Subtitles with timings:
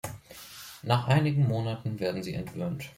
[0.81, 2.85] Nach einigen Monaten werden sie entwöhnt.